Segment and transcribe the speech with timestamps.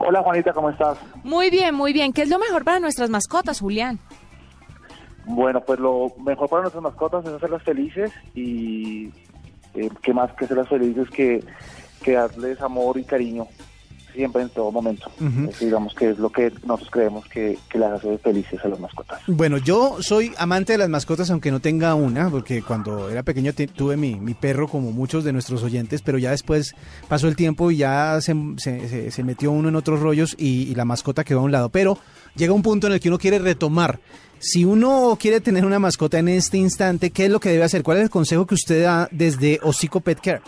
[0.00, 0.98] Hola Juanita, ¿cómo estás?
[1.24, 2.12] Muy bien, muy bien.
[2.12, 3.98] ¿Qué es lo mejor para nuestras mascotas, Julián?
[5.24, 9.08] Bueno, pues lo mejor para nuestras mascotas es hacerlas felices y
[9.74, 11.44] eh, qué más que hacerlas felices que,
[12.02, 13.46] que darles amor y cariño
[14.14, 15.10] siempre en todo momento.
[15.48, 18.80] Es, digamos que es lo que nosotros creemos que, que las hace felices a las
[18.80, 19.20] mascotas.
[19.26, 23.52] Bueno, yo soy amante de las mascotas, aunque no tenga una, porque cuando era pequeño
[23.52, 26.74] tuve mi, mi perro, como muchos de nuestros oyentes, pero ya después
[27.08, 30.62] pasó el tiempo y ya se, se- se- se metió uno en otros rollos y,
[30.70, 31.68] y la mascota quedó a un lado.
[31.68, 31.98] Pero
[32.34, 34.00] llega un punto en el que uno quiere retomar.
[34.40, 37.82] Si uno quiere tener una mascota en este instante, ¿qué es lo que debe hacer?
[37.82, 40.40] ¿Cuál es el consejo que usted da desde Hocico Pet Care?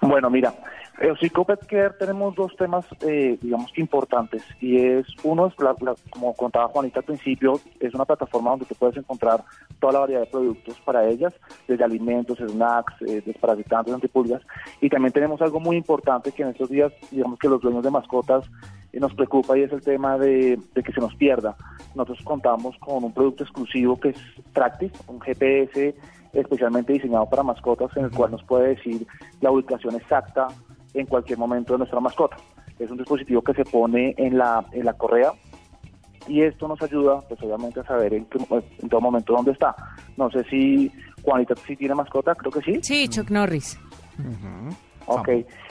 [0.00, 0.54] Bueno, mira,
[1.00, 5.54] en Hocico Pet Care tenemos dos temas, eh, digamos que importantes, y es, uno es,
[5.58, 9.44] la- la- como contaba Juanita al principio, es una plataforma donde tú puedes encontrar
[9.80, 11.32] toda la variedad de productos para ellas,
[11.66, 14.42] desde alimentos, snacks, eh, desparasitantes, antipulgas,
[14.80, 17.90] y también tenemos algo muy importante que en estos días, digamos que los dueños de
[17.90, 18.44] mascotas
[18.92, 21.56] eh, nos preocupa y es el tema de, de que se nos pierda.
[21.94, 24.18] Nosotros contamos con un producto exclusivo que es
[24.52, 25.94] Tractis, un GPS
[26.32, 29.06] especialmente diseñado para mascotas en el cual nos puede decir
[29.40, 30.48] la ubicación exacta
[30.94, 32.36] en cualquier momento de nuestra mascota.
[32.78, 35.32] Es un dispositivo que se pone en la, en la correa
[36.28, 38.38] y esto nos ayuda, pues obviamente, a saber en, qué-
[38.82, 39.74] en todo momento dónde está.
[40.16, 42.78] No sé si Juanita si tiene mascota, creo que sí.
[42.82, 43.78] Sí, Chuck Norris.
[45.06, 45.28] Ok.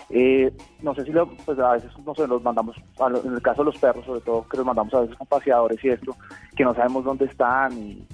[0.10, 0.52] Eh,
[0.82, 2.76] no sé si lo, pues a veces no sé, los mandamos,
[3.24, 5.84] en el caso de los perros sobre todo, que los mandamos a veces con paseadores
[5.84, 6.16] y esto,
[6.56, 8.08] que no sabemos dónde están y,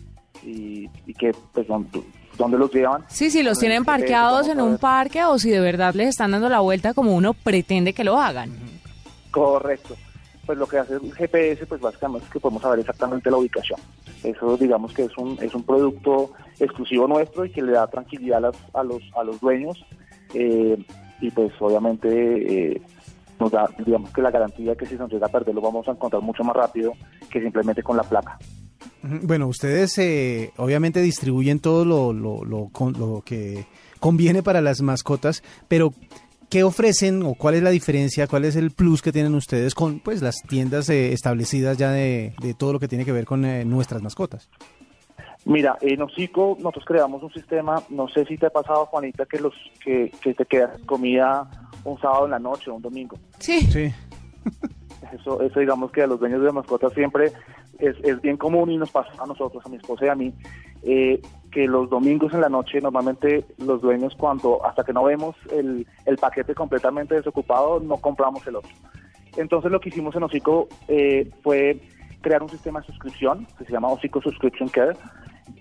[0.44, 2.02] y, y que pues dónde,
[2.38, 3.04] dónde los llevan.
[3.08, 6.50] Sí, si los tienen parqueados en un parque o si de verdad les están dando
[6.50, 8.52] la vuelta como uno pretende que lo hagan.
[9.32, 9.96] Correcto.
[10.46, 13.80] Pues lo que hace el GPS, pues básicamente es que podemos saber exactamente la ubicación.
[14.24, 18.38] Eso digamos que es un, es un producto exclusivo nuestro y que le da tranquilidad
[18.40, 19.86] a, las- a los, a los dueños
[20.34, 20.78] eh,
[21.22, 22.82] y pues obviamente eh,
[23.40, 25.88] nos da, digamos que la garantía que si se nos llega a perder lo vamos
[25.88, 26.92] a encontrar mucho más rápido
[27.32, 28.38] que simplemente con la placa.
[29.04, 33.66] Bueno, ustedes eh, obviamente distribuyen todo lo, lo, lo con- lo que
[34.00, 35.94] conviene para las mascotas, pero
[36.50, 40.00] ¿qué ofrecen o cuál es la diferencia, cuál es el plus que tienen ustedes con
[40.00, 43.44] pues las tiendas eh, establecidas ya de, de todo lo que tiene que ver con
[43.44, 44.50] eh, nuestras mascotas?
[45.46, 49.40] Mira, en Hocico nosotros creamos un sistema, no sé si te ha pasado Juanita, que
[49.40, 51.50] los que, que te quedas comida
[51.84, 53.18] un sábado en la noche o un domingo.
[53.40, 53.60] Sí.
[53.70, 53.92] Sí.
[55.12, 57.32] Eso, eso digamos que a los dueños de mascotas siempre
[57.80, 60.34] es, es bien común y nos pasa a nosotros, a mi esposa y a mí,
[60.84, 65.36] eh, que los domingos en la noche normalmente los dueños cuando hasta que no vemos
[65.52, 68.72] el, el paquete completamente desocupado no compramos el otro.
[69.38, 71.80] Entonces lo que hicimos en Hocico eh, fue
[72.22, 74.98] crear un sistema de suscripción que se llama Hocico Subscription Care,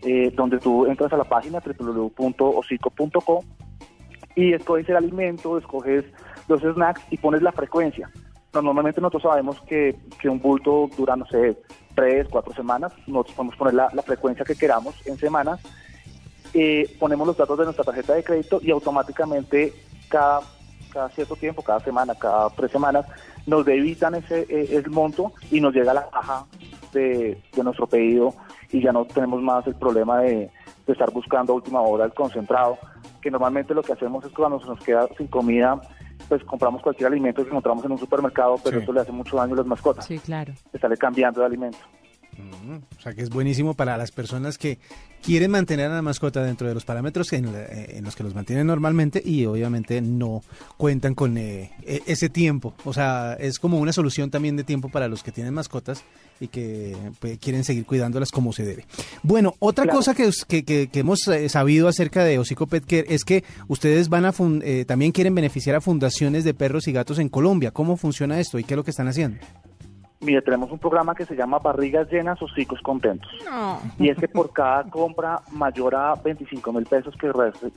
[0.03, 3.45] eh, donde tú entras a la página www.hocico.co
[4.35, 6.05] y escoges el alimento, escoges
[6.49, 8.11] los snacks y pones la frecuencia.
[8.55, 11.57] No, Normalmente nosotros sabemos que, que un bulto dura, no sé,
[11.95, 12.93] tres, cuatro semanas.
[13.07, 15.61] Nosotros podemos poner la, frecuencia que queramos en semanas.
[16.55, 19.73] Eh, ponemos los datos de nuestra tarjeta de crédito y automáticamente
[20.09, 20.41] cada,
[21.15, 23.07] cierto tiempo, cada semana, cada tres semanas,
[23.47, 26.45] nos debitan ese eh, el monto y nos llega la caja
[26.93, 28.35] de, de nuestro pedido
[28.71, 30.51] y ya no tenemos más el problema de,
[30.87, 32.79] de estar buscando a última hora el concentrado,
[33.21, 35.81] que normalmente lo que hacemos es cuando se nos queda sin comida,
[36.33, 38.83] pues compramos cualquier alimento que encontramos en un supermercado, pero Sí.
[38.85, 40.55] eso le hace mucho daño a las mascotas, Sí, claro.
[40.73, 41.77] estarle cambiando de alimento.
[42.99, 44.79] O sea que es buenísimo para las personas que
[45.23, 48.25] quieren mantener a la mascota dentro de los parámetros en, la- eh, en los que
[48.25, 50.43] los mantienen normalmente y obviamente no
[50.77, 52.75] cuentan con eh, e- ese tiempo.
[52.85, 56.03] O sea, es como una solución también de tiempo para los que tienen mascotas
[56.41, 58.85] y que pues, quieren seguir cuidándolas como se debe.
[59.23, 59.99] Bueno, otra Claro.
[59.99, 64.33] cosa que, hemos eh, sabido acerca de Hocico Pet Care es que ustedes van a
[64.33, 67.71] fun- eh, también quieren beneficiar a fundaciones de perros y gatos en Colombia.
[67.71, 69.39] ¿Cómo funciona esto y qué es lo que están haciendo?
[70.23, 73.31] Mire, tenemos un programa que se llama Barrigas Llenas, Hocicos Contentos.
[73.45, 73.81] No.
[73.99, 77.31] Y es que por cada compra mayor a 25 mil pesos que,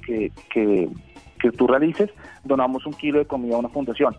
[0.05, 0.89] que, que,
[1.39, 2.11] que tú realices,
[2.43, 4.15] donamos un kilo de comida a una fundación.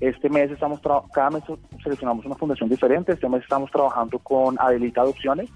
[0.00, 1.42] Este mes estamos, tra- cada mes
[1.82, 3.12] seleccionamos una fundación diferente.
[3.12, 5.50] Este mes estamos trabajando con Adelita Adopciones,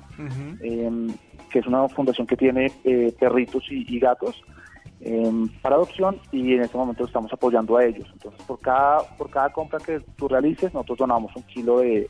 [0.62, 1.14] em,
[1.50, 4.42] que es una fundación que tiene eh, perritos y, y gatos
[5.04, 8.06] em, para adopción y en este momento estamos apoyando a ellos.
[8.12, 12.08] Entonces, por cada, por cada compra que tú realices, nosotros donamos un kilo de.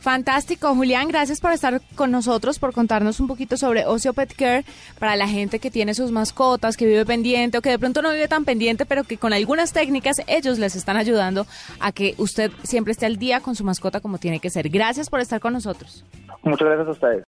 [0.00, 4.64] Fantástico, Julián, gracias por estar con nosotros, por contarnos un poquito sobre Ocio Pet Care
[4.98, 8.10] para la gente que tiene sus mascotas, que vive pendiente o que de pronto no
[8.10, 11.46] vive tan pendiente, pero que con algunas técnicas ellos les están ayudando
[11.80, 14.68] a que usted siempre esté al día con su mascota como tiene que ser.
[14.68, 16.04] Gracias por estar con nosotros.
[16.42, 17.24] Muchas gracias a ustedes.